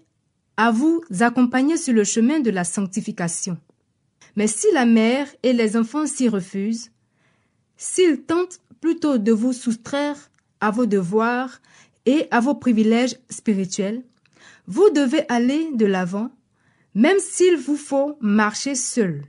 à 0.56 0.70
vous 0.70 1.00
accompagner 1.20 1.76
sur 1.76 1.94
le 1.94 2.04
chemin 2.04 2.40
de 2.40 2.50
la 2.50 2.64
sanctification. 2.64 3.56
Mais 4.36 4.46
si 4.46 4.66
la 4.72 4.84
mère 4.84 5.26
et 5.42 5.52
les 5.52 5.76
enfants 5.76 6.06
s'y 6.06 6.28
refusent, 6.28 6.90
s'ils 7.76 8.22
tentent 8.22 8.60
plutôt 8.80 9.18
de 9.18 9.32
vous 9.32 9.52
soustraire 9.52 10.30
à 10.60 10.70
vos 10.70 10.86
devoirs 10.86 11.60
et 12.04 12.26
à 12.30 12.40
vos 12.40 12.54
privilèges 12.54 13.16
spirituels, 13.30 14.02
vous 14.66 14.90
devez 14.90 15.24
aller 15.28 15.70
de 15.74 15.86
l'avant, 15.86 16.30
même 16.94 17.18
s'il 17.18 17.56
vous 17.56 17.76
faut 17.76 18.16
marcher 18.20 18.74
seul. 18.74 19.24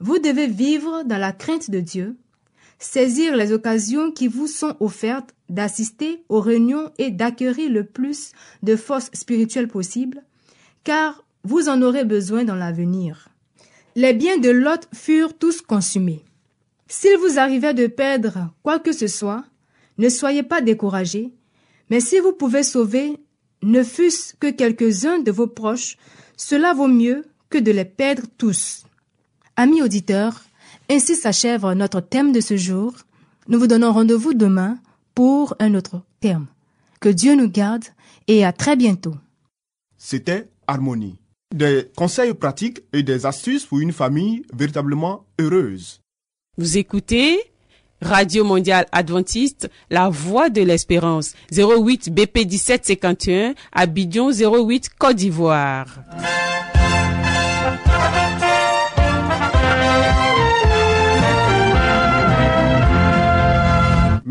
Vous 0.00 0.18
devez 0.18 0.46
vivre 0.46 1.02
dans 1.04 1.18
la 1.18 1.32
crainte 1.32 1.70
de 1.70 1.80
Dieu, 1.80 2.16
saisir 2.78 3.36
les 3.36 3.52
occasions 3.52 4.10
qui 4.10 4.28
vous 4.28 4.46
sont 4.46 4.76
offertes 4.80 5.34
d'assister 5.48 6.22
aux 6.28 6.40
réunions 6.40 6.90
et 6.98 7.10
d'acquérir 7.10 7.70
le 7.70 7.84
plus 7.84 8.32
de 8.62 8.76
force 8.76 9.10
spirituelle 9.12 9.68
possible, 9.68 10.22
car 10.84 11.24
vous 11.44 11.68
en 11.68 11.80
aurez 11.82 12.04
besoin 12.04 12.44
dans 12.44 12.54
l'avenir. 12.54 13.28
Les 13.94 14.12
biens 14.12 14.38
de 14.38 14.50
Lot 14.50 14.88
furent 14.92 15.36
tous 15.36 15.62
consumés. 15.62 16.24
S'il 16.88 17.16
vous 17.18 17.38
arrivait 17.38 17.74
de 17.74 17.86
perdre 17.86 18.50
quoi 18.62 18.78
que 18.78 18.92
ce 18.92 19.06
soit, 19.06 19.44
ne 19.98 20.08
soyez 20.08 20.42
pas 20.42 20.60
découragés, 20.60 21.32
mais 21.88 22.00
si 22.00 22.18
vous 22.18 22.32
pouvez 22.32 22.62
sauver 22.62 23.16
ne 23.62 23.82
fût-ce 23.82 24.34
que 24.34 24.50
quelques-uns 24.50 25.18
de 25.18 25.30
vos 25.30 25.46
proches, 25.46 25.96
cela 26.36 26.74
vaut 26.74 26.88
mieux 26.88 27.24
que 27.48 27.58
de 27.58 27.72
les 27.72 27.84
perdre 27.84 28.24
tous. 28.36 28.84
Amis 29.56 29.82
auditeurs, 29.82 30.44
ainsi 30.90 31.16
s'achève 31.16 31.66
notre 31.72 32.00
thème 32.00 32.32
de 32.32 32.40
ce 32.40 32.56
jour. 32.56 32.94
Nous 33.48 33.58
vous 33.58 33.66
donnons 33.66 33.92
rendez-vous 33.92 34.34
demain 34.34 34.78
pour 35.14 35.54
un 35.58 35.74
autre 35.74 36.02
thème. 36.20 36.46
Que 37.00 37.08
Dieu 37.08 37.34
nous 37.34 37.48
garde 37.48 37.84
et 38.26 38.44
à 38.44 38.52
très 38.52 38.76
bientôt. 38.76 39.14
C'était 39.96 40.48
Harmonie. 40.66 41.18
Des 41.54 41.90
conseils 41.96 42.34
pratiques 42.34 42.82
et 42.92 43.02
des 43.02 43.24
astuces 43.24 43.66
pour 43.66 43.80
une 43.80 43.92
famille 43.92 44.42
véritablement 44.52 45.24
heureuse. 45.38 46.00
Vous 46.58 46.76
écoutez 46.76 47.38
Radio 48.02 48.44
Mondiale 48.44 48.86
Adventiste, 48.92 49.70
La 49.90 50.08
Voix 50.08 50.50
de 50.50 50.62
l'Espérance, 50.62 51.34
08 51.52 52.12
BP 52.12 52.46
1751, 52.46 53.54
Abidjan 53.72 54.30
08 54.30 54.90
Côte 54.98 55.16
d'Ivoire. 55.16 55.86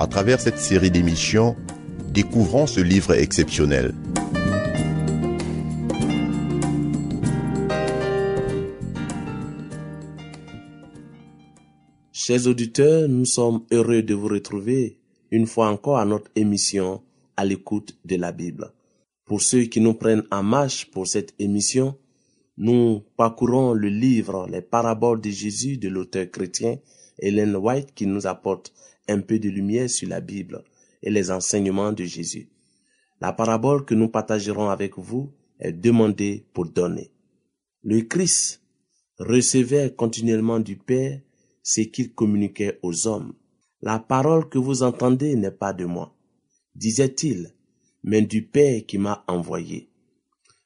À 0.00 0.06
travers 0.06 0.40
cette 0.40 0.60
série 0.60 0.92
d'émissions, 0.92 1.56
découvrons 2.14 2.68
ce 2.68 2.78
livre 2.78 3.14
exceptionnel. 3.14 3.96
Chers 12.12 12.46
auditeurs, 12.46 13.08
nous 13.08 13.24
sommes 13.24 13.64
heureux 13.72 14.02
de 14.02 14.14
vous 14.14 14.28
retrouver 14.28 15.00
une 15.32 15.48
fois 15.48 15.68
encore 15.68 15.98
à 15.98 16.04
notre 16.04 16.30
émission 16.36 17.02
à 17.36 17.44
l'écoute 17.44 17.98
de 18.04 18.14
la 18.14 18.30
Bible. 18.30 18.72
Pour 19.24 19.42
ceux 19.42 19.62
qui 19.62 19.80
nous 19.80 19.94
prennent 19.94 20.22
en 20.30 20.44
marche 20.44 20.88
pour 20.92 21.08
cette 21.08 21.34
émission, 21.40 21.96
nous 22.56 23.02
parcourons 23.16 23.72
le 23.72 23.88
livre 23.88 24.46
Les 24.48 24.62
paraboles 24.62 25.20
de 25.20 25.30
Jésus 25.30 25.76
de 25.76 25.88
l'auteur 25.88 26.30
chrétien 26.30 26.76
Helen 27.18 27.56
White 27.56 27.94
qui 27.94 28.06
nous 28.06 28.26
apporte 28.26 28.72
un 29.08 29.20
peu 29.20 29.38
de 29.38 29.48
lumière 29.48 29.88
sur 29.90 30.08
la 30.08 30.20
Bible 30.20 30.62
et 31.02 31.10
les 31.10 31.30
enseignements 31.30 31.92
de 31.92 32.04
Jésus. 32.04 32.48
La 33.20 33.32
parabole 33.32 33.84
que 33.84 33.94
nous 33.94 34.08
partagerons 34.08 34.68
avec 34.68 34.98
vous 34.98 35.32
est 35.58 35.72
demandée 35.72 36.46
pour 36.52 36.66
donner. 36.66 37.10
Le 37.82 38.02
Christ 38.02 38.62
recevait 39.18 39.94
continuellement 39.94 40.60
du 40.60 40.76
Père 40.76 41.20
ce 41.62 41.80
qu'il 41.80 42.12
communiquait 42.12 42.78
aux 42.82 43.06
hommes. 43.06 43.34
La 43.82 43.98
parole 43.98 44.48
que 44.48 44.58
vous 44.58 44.82
entendez 44.82 45.36
n'est 45.36 45.50
pas 45.50 45.72
de 45.72 45.84
moi, 45.84 46.14
disait-il, 46.74 47.54
mais 48.02 48.22
du 48.22 48.44
Père 48.44 48.84
qui 48.86 48.98
m'a 48.98 49.24
envoyé. 49.26 49.88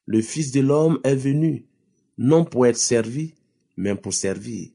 Le 0.07 0.21
Fils 0.21 0.53
de 0.53 0.61
l'homme 0.61 1.01
est 1.05 1.15
venu, 1.15 1.67
non 2.19 2.45
pour 2.45 2.67
être 2.67 2.79
servi, 2.79 3.35
mais 3.77 3.95
pour 3.95 4.13
servir. 4.13 4.71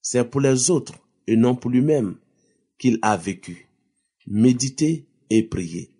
C'est 0.00 0.24
pour 0.24 0.40
les 0.40 0.70
autres 0.70 0.94
et 1.28 1.36
non 1.36 1.54
pour 1.54 1.70
lui-même 1.70 2.16
qu'il 2.78 2.98
a 3.02 3.16
vécu, 3.16 3.68
médité 4.26 5.06
et 5.28 5.42
prié. 5.42 5.90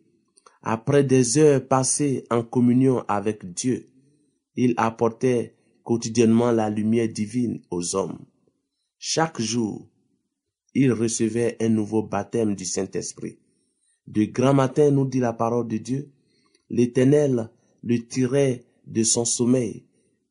Après 0.62 1.04
des 1.04 1.36
heures 1.36 1.68
passées 1.68 2.24
en 2.30 2.42
communion 2.42 3.04
avec 3.08 3.44
Dieu, 3.52 3.86
il 4.56 4.72
apportait 4.78 5.54
quotidiennement 5.84 6.50
la 6.50 6.70
lumière 6.70 7.10
divine 7.10 7.60
aux 7.70 7.94
hommes. 7.94 8.18
Chaque 8.98 9.38
jour, 9.40 9.86
il 10.74 10.92
recevait 10.92 11.58
un 11.60 11.68
nouveau 11.68 12.02
baptême 12.02 12.54
du 12.54 12.64
Saint-Esprit. 12.64 13.38
De 14.06 14.24
grand 14.24 14.54
matin, 14.54 14.90
nous 14.90 15.04
dit 15.04 15.20
la 15.20 15.34
parole 15.34 15.68
de 15.68 15.76
Dieu, 15.76 16.10
l'Éternel 16.70 17.50
le 17.82 17.98
tirait 17.98 18.64
de 18.86 19.02
son 19.02 19.26
sommeil 19.26 19.84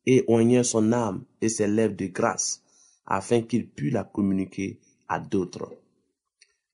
et 0.06 0.24
oignait 0.26 0.64
son 0.64 0.92
âme 0.92 1.24
et 1.40 1.48
ses 1.48 1.68
lèvres 1.68 1.96
de 1.96 2.06
grâce, 2.06 2.64
afin 3.06 3.42
qu'il 3.42 3.68
pût 3.68 3.90
la 3.90 4.02
communiquer 4.02 4.80
à 5.08 5.18
d'autres. 5.18 5.72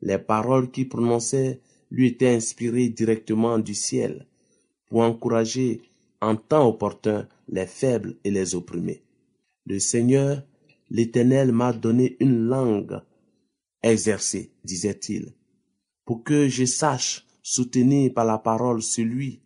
Les 0.00 0.18
paroles 0.18 0.70
qu'il 0.70 0.88
prononçait 0.88 1.60
lui 1.90 2.08
étaient 2.08 2.34
inspirées 2.34 2.88
directement 2.88 3.58
du 3.58 3.74
ciel 3.74 4.26
pour 4.86 5.00
encourager 5.00 5.82
en 6.20 6.36
temps 6.36 6.68
opportun 6.68 7.28
les 7.48 7.66
faibles 7.66 8.16
et 8.24 8.30
les 8.30 8.54
opprimés. 8.54 9.02
Le 9.66 9.78
Seigneur, 9.78 10.42
l'Éternel 10.90 11.52
m'a 11.52 11.72
donné 11.72 12.16
une 12.20 12.46
langue 12.46 13.00
exercée, 13.82 14.52
disait-il, 14.64 15.34
pour 16.04 16.24
que 16.24 16.48
je 16.48 16.64
sache 16.64 17.26
soutenir 17.42 18.12
par 18.12 18.24
la 18.24 18.38
parole 18.38 18.82
celui 18.82 19.42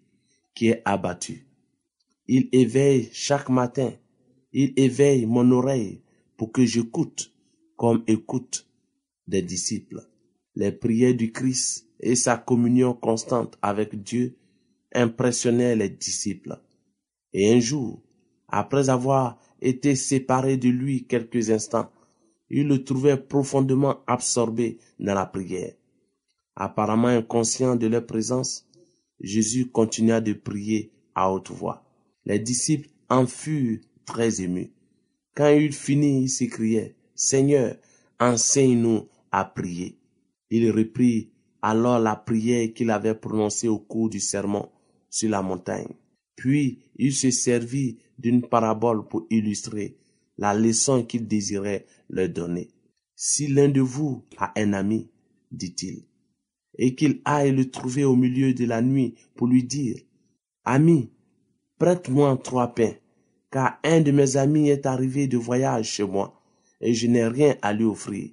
qui 0.54 0.68
est 0.68 0.82
abattu. 0.84 1.46
Il 2.26 2.48
éveille 2.52 3.08
chaque 3.12 3.48
matin, 3.48 3.92
il 4.52 4.72
éveille 4.76 5.26
mon 5.26 5.50
oreille 5.50 6.02
pour 6.36 6.52
que 6.52 6.64
j'écoute 6.64 7.32
comme 7.76 8.04
écoute 8.06 8.67
des 9.28 9.42
disciples. 9.42 10.08
Les 10.56 10.72
prières 10.72 11.14
du 11.14 11.30
Christ 11.30 11.86
et 12.00 12.16
sa 12.16 12.36
communion 12.36 12.94
constante 12.94 13.56
avec 13.62 14.02
Dieu 14.02 14.36
impressionnaient 14.92 15.76
les 15.76 15.90
disciples. 15.90 16.58
Et 17.32 17.52
un 17.52 17.60
jour, 17.60 18.02
après 18.48 18.88
avoir 18.88 19.38
été 19.60 19.94
séparés 19.94 20.56
de 20.56 20.70
lui 20.70 21.06
quelques 21.06 21.50
instants, 21.50 21.90
ils 22.50 22.66
le 22.66 22.82
trouvaient 22.82 23.18
profondément 23.18 23.98
absorbé 24.06 24.78
dans 24.98 25.14
la 25.14 25.26
prière. 25.26 25.74
Apparemment 26.56 27.08
inconscient 27.08 27.76
de 27.76 27.86
leur 27.86 28.06
présence, 28.06 28.66
Jésus 29.20 29.66
continua 29.66 30.20
de 30.20 30.32
prier 30.32 30.90
à 31.14 31.30
haute 31.30 31.50
voix. 31.50 31.84
Les 32.24 32.38
disciples 32.38 32.88
en 33.10 33.26
furent 33.26 33.80
très 34.06 34.40
émus. 34.40 34.72
Quand 35.34 35.50
il 35.50 35.72
finit, 35.72 36.22
il 36.22 36.28
s'écriait, 36.28 36.96
Seigneur, 37.14 37.76
enseigne-nous 38.18 39.06
à 39.32 39.44
prier. 39.44 39.98
Il 40.50 40.70
reprit 40.70 41.30
alors 41.62 41.98
la 41.98 42.16
prière 42.16 42.72
qu'il 42.72 42.90
avait 42.90 43.14
prononcée 43.14 43.68
au 43.68 43.78
cours 43.78 44.08
du 44.08 44.20
sermon 44.20 44.68
sur 45.10 45.30
la 45.30 45.42
montagne. 45.42 45.92
Puis 46.36 46.78
il 46.96 47.12
se 47.12 47.30
servit 47.30 47.98
d'une 48.18 48.42
parabole 48.42 49.06
pour 49.08 49.26
illustrer 49.30 49.96
la 50.38 50.54
leçon 50.54 51.02
qu'il 51.02 51.26
désirait 51.26 51.86
leur 52.08 52.28
donner. 52.28 52.70
Si 53.16 53.48
l'un 53.48 53.68
de 53.68 53.80
vous 53.80 54.22
a 54.36 54.52
un 54.56 54.72
ami, 54.72 55.10
dit-il, 55.50 56.04
et 56.78 56.94
qu'il 56.94 57.20
aille 57.24 57.50
le 57.50 57.68
trouver 57.68 58.04
au 58.04 58.14
milieu 58.14 58.54
de 58.54 58.64
la 58.64 58.80
nuit 58.80 59.16
pour 59.34 59.48
lui 59.48 59.64
dire, 59.64 59.96
Ami, 60.64 61.10
prête-moi 61.78 62.38
trois 62.44 62.68
pains, 62.68 62.94
car 63.50 63.80
un 63.82 64.00
de 64.00 64.12
mes 64.12 64.36
amis 64.36 64.68
est 64.68 64.86
arrivé 64.86 65.26
de 65.26 65.36
voyage 65.36 65.90
chez 65.90 66.04
moi, 66.04 66.40
et 66.80 66.94
je 66.94 67.08
n'ai 67.08 67.26
rien 67.26 67.56
à 67.62 67.72
lui 67.72 67.84
offrir. 67.84 68.30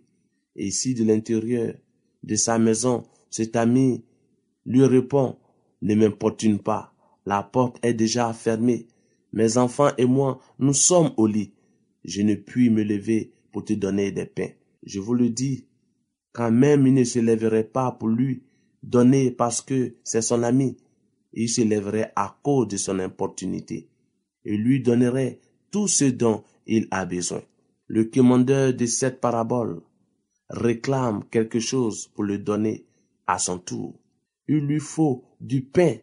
Et 0.55 0.71
si 0.71 0.93
de 0.93 1.03
l'intérieur 1.03 1.74
de 2.24 2.35
sa 2.35 2.57
maison, 2.57 3.03
cet 3.29 3.55
ami 3.55 4.03
lui 4.65 4.85
répond, 4.85 5.38
Ne 5.81 5.95
m'importune 5.95 6.59
pas, 6.59 6.93
la 7.25 7.43
porte 7.43 7.77
est 7.83 7.93
déjà 7.93 8.31
fermée, 8.33 8.88
mes 9.33 9.57
enfants 9.57 9.91
et 9.97 10.05
moi, 10.05 10.39
nous 10.59 10.74
sommes 10.74 11.12
au 11.17 11.27
lit, 11.27 11.53
je 12.05 12.21
ne 12.21 12.35
puis 12.35 12.69
me 12.69 12.83
lever 12.83 13.33
pour 13.51 13.65
te 13.65 13.74
donner 13.74 14.12
des 14.12 14.25
pains. 14.25 14.51
Je 14.83 15.00
vous 15.00 15.13
le 15.13 15.29
dis, 15.29 15.65
quand 16.31 16.51
même 16.51 16.88
il 16.88 16.93
ne 16.93 17.03
se 17.03 17.19
lèverait 17.19 17.63
pas 17.65 17.91
pour 17.91 18.07
lui 18.07 18.43
donner 18.81 19.31
parce 19.31 19.62
que 19.62 19.95
c'est 20.03 20.21
son 20.21 20.43
ami, 20.43 20.77
il 21.33 21.50
se 21.50 21.62
lèverait 21.62 22.13
à 22.15 22.38
cause 22.43 22.67
de 22.69 22.77
son 22.77 23.00
importunité 23.00 23.89
et 24.45 24.55
lui 24.55 24.79
donnerait 24.79 25.39
tout 25.71 25.88
ce 25.88 26.05
dont 26.05 26.43
il 26.67 26.88
a 26.91 27.05
besoin. 27.05 27.41
Le 27.88 28.05
commandeur 28.05 28.74
de 28.74 28.85
cette 28.85 29.19
parabole 29.19 29.81
réclame 30.49 31.23
quelque 31.31 31.59
chose 31.59 32.07
pour 32.13 32.23
le 32.23 32.37
donner 32.37 32.85
à 33.27 33.39
son 33.39 33.57
tour. 33.57 33.93
Il 34.47 34.59
lui 34.59 34.79
faut 34.79 35.23
du 35.41 35.61
pain 35.61 35.95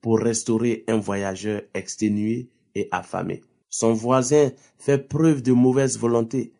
pour 0.00 0.18
restaurer 0.18 0.84
un 0.88 0.98
voyageur 0.98 1.62
exténué 1.72 2.48
et 2.74 2.88
affamé. 2.90 3.42
Son 3.68 3.92
voisin 3.92 4.52
fait 4.78 4.98
preuve 4.98 5.42
de 5.42 5.52
mauvaise 5.52 5.98
volonté, 5.98 6.52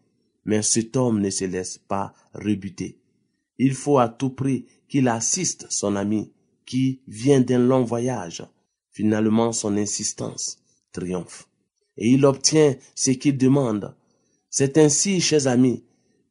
mais 0.45 0.63
cet 0.63 0.97
homme 0.97 1.21
ne 1.21 1.31
se 1.31 1.45
laisse 1.45 1.79
pas 1.79 2.15
rebuter. 2.35 2.99
Il 3.59 3.75
faut 3.75 3.99
à 3.99 4.09
tout 4.09 4.31
prix 4.31 4.67
qu'il 4.89 5.09
assiste 5.09 5.67
son 5.71 5.97
ami 5.97 6.33
qui 6.67 7.01
vient 7.07 7.41
d'un 7.41 7.59
long 7.59 7.85
voyage. 7.85 8.45
Finalement, 8.91 9.53
son 9.53 9.77
insistance 9.77 10.59
triomphe. 10.93 11.49
Et 11.97 12.11
il 12.11 12.25
obtient 12.25 12.77
ce 12.95 13.11
qu'il 13.11 13.37
demande. 13.37 13.95
C'est 14.51 14.79
ainsi, 14.79 15.21
chers 15.21 15.47
amis, 15.47 15.85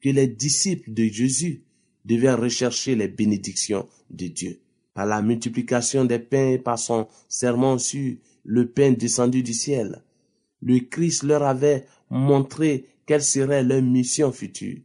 que 0.03 0.09
les 0.09 0.27
disciples 0.27 0.93
de 0.93 1.05
Jésus 1.05 1.63
devaient 2.03 2.33
rechercher 2.33 2.95
les 2.95 3.07
bénédictions 3.07 3.87
de 4.09 4.27
Dieu. 4.27 4.59
Par 4.93 5.05
la 5.05 5.21
multiplication 5.21 6.03
des 6.03 6.19
pains 6.19 6.51
et 6.51 6.59
par 6.59 6.77
son 6.77 7.07
serment 7.29 7.77
sur 7.77 8.15
le 8.43 8.69
pain 8.69 8.91
descendu 8.91 9.41
du 9.41 9.53
ciel, 9.53 10.03
le 10.61 10.79
Christ 10.79 11.23
leur 11.23 11.43
avait 11.43 11.85
montré 12.09 12.85
quelle 13.05 13.23
serait 13.23 13.63
leur 13.63 13.81
mission 13.81 14.31
future. 14.31 14.79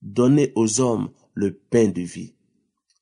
Donner 0.00 0.52
aux 0.54 0.80
hommes 0.80 1.10
le 1.34 1.52
pain 1.52 1.88
de 1.88 2.02
vie. 2.02 2.34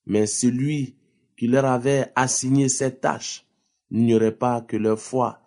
Mais 0.07 0.27
celui 0.27 0.97
qui 1.37 1.49
leur 1.49 1.67
avait 1.67 2.11
assigné 2.17 2.69
cette 2.69 3.03
tâche 3.03 3.47
n'ignorait 3.91 4.37
pas 4.37 4.62
que 4.62 4.77
leur 4.77 4.99
foi 4.99 5.43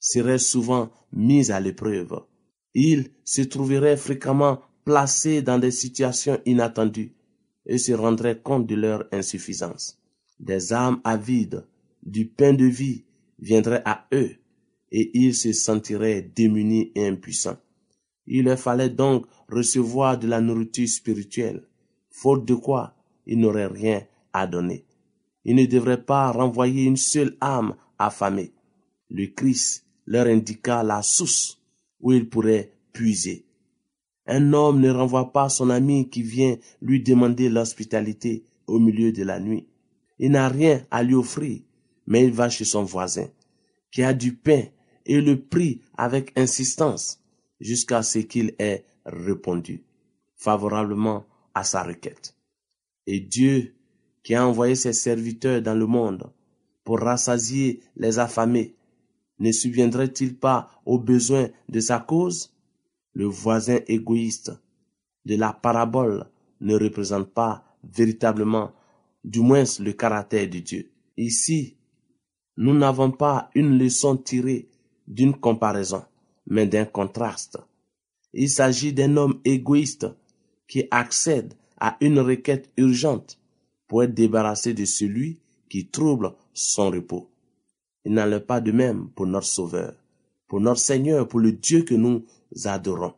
serait 0.00 0.38
souvent 0.38 0.90
mise 1.12 1.50
à 1.50 1.60
l'épreuve. 1.60 2.22
Ils 2.74 3.10
se 3.24 3.42
trouveraient 3.42 3.96
fréquemment 3.96 4.60
placés 4.84 5.42
dans 5.42 5.58
des 5.58 5.70
situations 5.70 6.40
inattendues 6.46 7.12
et 7.66 7.78
se 7.78 7.92
rendraient 7.92 8.40
compte 8.40 8.66
de 8.66 8.74
leur 8.74 9.04
insuffisance. 9.12 9.98
Des 10.38 10.72
âmes 10.72 11.00
avides 11.04 11.64
du 12.02 12.26
pain 12.26 12.52
de 12.52 12.66
vie 12.66 13.04
viendraient 13.38 13.82
à 13.84 14.06
eux 14.12 14.36
et 14.92 15.10
ils 15.18 15.34
se 15.34 15.52
sentiraient 15.52 16.22
démunis 16.22 16.92
et 16.94 17.06
impuissants. 17.06 17.58
Il 18.26 18.44
leur 18.44 18.58
fallait 18.58 18.90
donc 18.90 19.26
recevoir 19.48 20.18
de 20.18 20.26
la 20.26 20.40
nourriture 20.40 20.88
spirituelle, 20.88 21.66
faute 22.10 22.46
de 22.46 22.54
quoi 22.54 22.94
ils 23.26 23.38
n'auraient 23.38 23.66
rien 23.66 24.02
à 24.32 24.46
donner. 24.46 24.84
Ils 25.44 25.56
ne 25.56 25.66
devraient 25.66 26.02
pas 26.02 26.30
renvoyer 26.30 26.84
une 26.84 26.96
seule 26.96 27.36
âme 27.40 27.74
affamée. 27.98 28.52
Le 29.10 29.26
Christ 29.26 29.84
leur 30.06 30.26
indiqua 30.26 30.82
la 30.82 31.02
source 31.02 31.60
où 32.00 32.12
ils 32.12 32.28
pourraient 32.28 32.72
puiser. 32.92 33.44
Un 34.26 34.52
homme 34.52 34.80
ne 34.80 34.90
renvoie 34.90 35.32
pas 35.32 35.48
son 35.48 35.70
ami 35.70 36.08
qui 36.08 36.22
vient 36.22 36.56
lui 36.80 37.02
demander 37.02 37.48
l'hospitalité 37.48 38.44
au 38.66 38.78
milieu 38.78 39.12
de 39.12 39.22
la 39.22 39.40
nuit. 39.40 39.66
Il 40.18 40.30
n'a 40.32 40.48
rien 40.48 40.86
à 40.90 41.02
lui 41.02 41.14
offrir, 41.14 41.60
mais 42.06 42.24
il 42.24 42.32
va 42.32 42.48
chez 42.48 42.64
son 42.64 42.84
voisin, 42.84 43.28
qui 43.90 44.02
a 44.02 44.14
du 44.14 44.34
pain 44.34 44.62
et 45.06 45.20
le 45.20 45.40
prie 45.40 45.80
avec 45.96 46.32
insistance 46.38 47.20
jusqu'à 47.60 48.02
ce 48.02 48.20
qu'il 48.20 48.54
ait 48.58 48.84
répondu 49.04 49.84
favorablement 50.36 51.24
à 51.54 51.64
sa 51.64 51.82
requête. 51.82 52.36
Et 53.06 53.20
Dieu, 53.20 53.74
qui 54.22 54.34
a 54.34 54.46
envoyé 54.46 54.74
ses 54.74 54.92
serviteurs 54.92 55.62
dans 55.62 55.74
le 55.74 55.86
monde 55.86 56.30
pour 56.84 57.00
rassasier 57.00 57.80
les 57.96 58.18
affamés, 58.18 58.74
ne 59.38 59.52
subviendrait-il 59.52 60.36
pas 60.36 60.70
aux 60.86 60.98
besoins 60.98 61.48
de 61.68 61.80
sa 61.80 61.98
cause? 61.98 62.53
Le 63.14 63.26
voisin 63.26 63.80
égoïste 63.86 64.52
de 65.24 65.36
la 65.36 65.52
parabole 65.52 66.26
ne 66.60 66.76
représente 66.76 67.32
pas 67.32 67.64
véritablement, 67.82 68.72
du 69.22 69.40
moins 69.40 69.64
le 69.80 69.92
caractère 69.92 70.48
de 70.48 70.58
Dieu. 70.58 70.90
Ici, 71.16 71.76
nous 72.56 72.74
n'avons 72.74 73.10
pas 73.10 73.50
une 73.54 73.78
leçon 73.78 74.16
tirée 74.16 74.68
d'une 75.06 75.34
comparaison, 75.34 76.04
mais 76.46 76.66
d'un 76.66 76.84
contraste. 76.84 77.58
Il 78.32 78.48
s'agit 78.48 78.92
d'un 78.92 79.16
homme 79.16 79.40
égoïste 79.44 80.06
qui 80.66 80.84
accède 80.90 81.54
à 81.78 81.96
une 82.00 82.18
requête 82.18 82.70
urgente 82.76 83.38
pour 83.86 84.02
être 84.02 84.14
débarrassé 84.14 84.74
de 84.74 84.84
celui 84.84 85.40
qui 85.68 85.88
trouble 85.88 86.32
son 86.52 86.90
repos. 86.90 87.30
Il 88.04 88.12
n'en 88.12 88.30
est 88.30 88.40
pas 88.40 88.60
de 88.60 88.72
même 88.72 89.08
pour 89.10 89.26
notre 89.26 89.46
Sauveur, 89.46 89.94
pour 90.54 90.60
notre 90.60 90.78
Seigneur, 90.78 91.26
pour 91.26 91.40
le 91.40 91.50
Dieu 91.50 91.82
que 91.82 91.96
nous 91.96 92.26
adorons. 92.64 93.14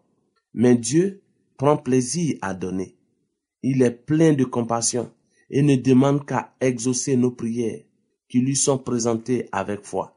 Mais 0.54 0.74
Dieu 0.74 1.20
prend 1.58 1.76
plaisir 1.76 2.38
à 2.40 2.54
donner. 2.54 2.96
Il 3.62 3.82
est 3.82 3.90
plein 3.90 4.32
de 4.32 4.44
compassion 4.44 5.12
et 5.50 5.60
ne 5.60 5.76
demande 5.76 6.24
qu'à 6.24 6.54
exaucer 6.62 7.14
nos 7.14 7.30
prières 7.30 7.82
qui 8.30 8.40
lui 8.40 8.56
sont 8.56 8.78
présentées 8.78 9.50
avec 9.52 9.84
foi. 9.84 10.16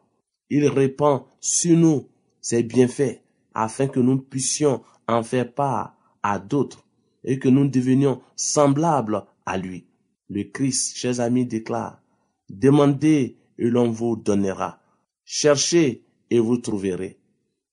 Il 0.49 0.65
répand 0.67 1.23
sur 1.41 1.77
nous 1.77 2.07
ses 2.39 2.63
bienfaits 2.63 3.21
afin 3.53 3.89
que 3.89 3.99
nous 3.99 4.19
puissions 4.19 4.81
en 5.05 5.21
faire 5.21 5.53
part 5.53 5.97
à 6.23 6.39
d'autres 6.39 6.85
et 7.25 7.37
que 7.37 7.49
nous 7.49 7.67
devenions 7.67 8.21
semblables 8.37 9.25
à 9.45 9.57
lui. 9.57 9.87
Le 10.29 10.43
Christ, 10.43 10.95
chers 10.95 11.19
amis, 11.19 11.45
déclare, 11.45 12.01
Demandez 12.49 13.35
et 13.57 13.69
l'on 13.69 13.91
vous 13.91 14.15
donnera. 14.15 14.79
Cherchez 15.25 16.05
et 16.29 16.39
vous 16.39 16.57
trouverez. 16.57 17.17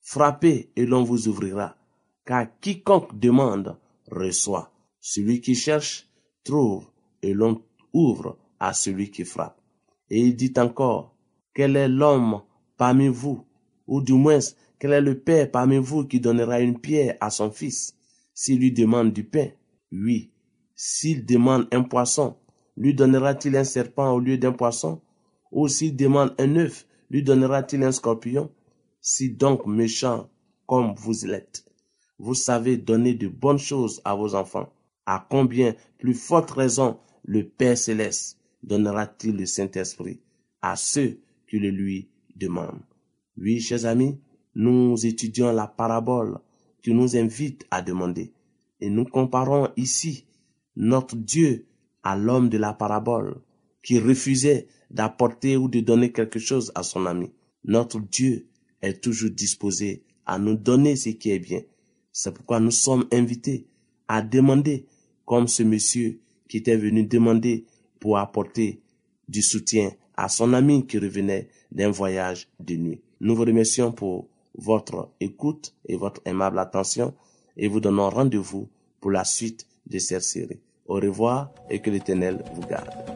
Frappez 0.00 0.70
et 0.76 0.86
l'on 0.86 1.02
vous 1.02 1.28
ouvrira. 1.28 1.76
Car 2.24 2.46
quiconque 2.60 3.18
demande 3.18 3.76
reçoit. 4.10 4.72
Celui 5.00 5.40
qui 5.40 5.54
cherche 5.54 6.08
trouve 6.44 6.86
et 7.22 7.32
l'on 7.32 7.62
ouvre 7.92 8.38
à 8.58 8.72
celui 8.72 9.10
qui 9.10 9.24
frappe. 9.24 9.60
Et 10.10 10.20
il 10.20 10.36
dit 10.36 10.54
encore, 10.56 11.14
quel 11.54 11.76
est 11.76 11.88
l'homme 11.88 12.42
parmi 12.76 13.08
vous, 13.08 13.44
ou 13.86 14.00
du 14.00 14.12
moins 14.12 14.38
quel 14.78 14.92
est 14.92 15.00
le 15.00 15.18
père 15.18 15.50
parmi 15.50 15.78
vous 15.78 16.04
qui 16.04 16.20
donnera 16.20 16.60
une 16.60 16.78
pierre 16.78 17.16
à 17.20 17.30
son 17.30 17.50
fils 17.50 17.94
s'il 18.34 18.58
lui 18.58 18.72
demande 18.72 19.12
du 19.12 19.24
pain? 19.24 19.48
Oui. 19.90 20.30
S'il 20.74 21.24
demande 21.24 21.66
un 21.72 21.82
poisson, 21.82 22.36
lui 22.76 22.92
donnera-t-il 22.94 23.56
un 23.56 23.64
serpent 23.64 24.12
au 24.12 24.20
lieu 24.20 24.36
d'un 24.36 24.52
poisson? 24.52 25.00
Ou 25.50 25.68
s'il 25.68 25.96
demande 25.96 26.34
un 26.38 26.56
œuf, 26.56 26.86
lui 27.10 27.22
donnera-t-il 27.22 27.82
un 27.82 27.92
scorpion? 27.92 28.50
Si 29.00 29.30
donc 29.30 29.66
méchant 29.66 30.28
comme 30.66 30.94
vous 30.96 31.26
l'êtes, 31.26 31.64
vous 32.18 32.34
savez 32.34 32.76
donner 32.76 33.14
de 33.14 33.28
bonnes 33.28 33.58
choses 33.58 34.00
à 34.04 34.14
vos 34.14 34.34
enfants, 34.34 34.72
à 35.04 35.26
combien 35.30 35.74
plus 35.98 36.14
forte 36.14 36.50
raison 36.50 36.98
le 37.24 37.46
Père 37.46 37.78
céleste 37.78 38.38
donnera-t-il 38.62 39.36
le 39.36 39.46
Saint-Esprit 39.46 40.20
à 40.62 40.76
ceux 40.76 41.20
qui 41.48 41.58
le 41.58 41.70
lui 41.70 42.08
demandent? 42.34 42.82
Oui, 43.36 43.60
chers 43.60 43.84
amis, 43.84 44.18
nous 44.54 45.04
étudions 45.06 45.52
la 45.52 45.66
parabole 45.66 46.38
qui 46.82 46.92
nous 46.92 47.16
invite 47.16 47.66
à 47.70 47.82
demander. 47.82 48.32
Et 48.80 48.88
nous 48.88 49.04
comparons 49.04 49.68
ici 49.76 50.26
notre 50.74 51.16
Dieu 51.16 51.66
à 52.02 52.16
l'homme 52.16 52.48
de 52.48 52.58
la 52.58 52.72
parabole 52.72 53.36
qui 53.82 53.98
refusait 53.98 54.68
d'apporter 54.90 55.56
ou 55.56 55.68
de 55.68 55.80
donner 55.80 56.12
quelque 56.12 56.38
chose 56.38 56.72
à 56.74 56.82
son 56.82 57.06
ami. 57.06 57.30
Notre 57.64 58.00
Dieu 58.00 58.46
est 58.82 59.02
toujours 59.02 59.30
disposé 59.30 60.02
à 60.26 60.38
nous 60.38 60.54
donner 60.56 60.96
ce 60.96 61.10
qui 61.10 61.30
est 61.30 61.38
bien. 61.38 61.60
C'est 62.12 62.32
pourquoi 62.32 62.60
nous 62.60 62.70
sommes 62.70 63.06
invités 63.12 63.66
à 64.08 64.22
demander, 64.22 64.86
comme 65.24 65.48
ce 65.48 65.62
monsieur 65.62 66.20
qui 66.48 66.58
était 66.58 66.76
venu 66.76 67.02
demander 67.04 67.64
pour 68.00 68.18
apporter 68.18 68.80
du 69.28 69.42
soutien 69.42 69.90
à 70.16 70.28
son 70.28 70.52
ami 70.52 70.86
qui 70.86 70.98
revenait 70.98 71.48
d'un 71.72 71.90
voyage 71.90 72.48
de 72.60 72.76
nuit. 72.76 73.00
Nous 73.20 73.34
vous 73.34 73.44
remercions 73.44 73.92
pour 73.92 74.28
votre 74.56 75.10
écoute 75.20 75.74
et 75.86 75.96
votre 75.96 76.20
aimable 76.24 76.58
attention 76.58 77.14
et 77.56 77.68
vous 77.68 77.80
donnons 77.80 78.08
rendez-vous 78.08 78.68
pour 79.00 79.10
la 79.10 79.24
suite 79.24 79.66
de 79.86 79.98
cette 79.98 80.22
série. 80.22 80.60
Au 80.86 80.94
revoir 80.94 81.52
et 81.68 81.80
que 81.80 81.90
l'Éternel 81.90 82.44
vous 82.54 82.66
garde. 82.66 83.15